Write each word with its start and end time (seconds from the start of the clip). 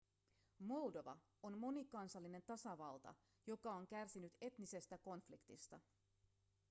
moldova 0.59 1.17
on 1.43 1.57
monikansallinen 1.57 2.41
tasavalta 2.43 3.15
joka 3.47 3.73
on 3.73 3.87
kärsinyt 3.87 4.33
etnisestä 4.41 4.97
konfliktista 4.97 5.79